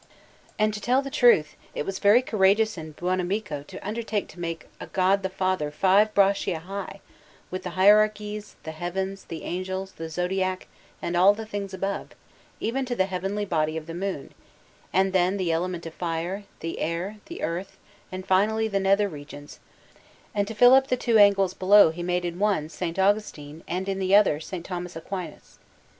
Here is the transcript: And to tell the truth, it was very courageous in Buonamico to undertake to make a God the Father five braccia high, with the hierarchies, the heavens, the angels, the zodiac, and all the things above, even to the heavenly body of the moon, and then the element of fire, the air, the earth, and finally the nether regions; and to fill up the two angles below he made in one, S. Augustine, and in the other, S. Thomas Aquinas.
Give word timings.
And 0.57 0.73
to 0.73 0.81
tell 0.81 1.03
the 1.03 1.11
truth, 1.11 1.55
it 1.75 1.85
was 1.85 1.99
very 1.99 2.23
courageous 2.23 2.75
in 2.75 2.93
Buonamico 2.95 3.61
to 3.67 3.87
undertake 3.87 4.27
to 4.29 4.39
make 4.39 4.65
a 4.79 4.87
God 4.87 5.21
the 5.21 5.29
Father 5.29 5.69
five 5.69 6.11
braccia 6.15 6.57
high, 6.57 7.01
with 7.51 7.61
the 7.61 7.69
hierarchies, 7.77 8.55
the 8.63 8.71
heavens, 8.71 9.25
the 9.25 9.43
angels, 9.43 9.91
the 9.91 10.09
zodiac, 10.09 10.65
and 11.03 11.15
all 11.15 11.35
the 11.35 11.45
things 11.45 11.71
above, 11.71 12.15
even 12.59 12.83
to 12.85 12.95
the 12.95 13.05
heavenly 13.05 13.45
body 13.45 13.77
of 13.77 13.85
the 13.85 13.93
moon, 13.93 14.33
and 14.91 15.13
then 15.13 15.37
the 15.37 15.51
element 15.51 15.85
of 15.85 15.93
fire, 15.93 16.45
the 16.61 16.79
air, 16.79 17.17
the 17.27 17.43
earth, 17.43 17.77
and 18.11 18.25
finally 18.25 18.67
the 18.67 18.79
nether 18.79 19.07
regions; 19.07 19.59
and 20.33 20.47
to 20.47 20.55
fill 20.55 20.73
up 20.73 20.87
the 20.87 20.97
two 20.97 21.19
angles 21.19 21.53
below 21.53 21.91
he 21.91 22.01
made 22.01 22.25
in 22.25 22.39
one, 22.39 22.65
S. 22.65 22.81
Augustine, 22.81 23.63
and 23.67 23.87
in 23.87 23.99
the 23.99 24.15
other, 24.15 24.37
S. 24.37 24.51
Thomas 24.63 24.95
Aquinas. 24.95 25.59